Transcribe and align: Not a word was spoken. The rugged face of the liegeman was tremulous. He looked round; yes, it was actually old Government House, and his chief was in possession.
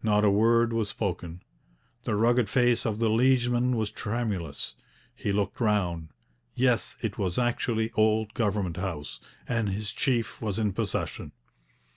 Not 0.00 0.22
a 0.22 0.30
word 0.30 0.72
was 0.72 0.90
spoken. 0.90 1.42
The 2.04 2.14
rugged 2.14 2.48
face 2.48 2.86
of 2.86 3.00
the 3.00 3.10
liegeman 3.10 3.74
was 3.74 3.90
tremulous. 3.90 4.76
He 5.12 5.32
looked 5.32 5.58
round; 5.58 6.10
yes, 6.54 6.96
it 7.00 7.18
was 7.18 7.36
actually 7.36 7.90
old 7.96 8.32
Government 8.32 8.76
House, 8.76 9.18
and 9.48 9.70
his 9.70 9.90
chief 9.90 10.40
was 10.40 10.60
in 10.60 10.72
possession. 10.72 11.32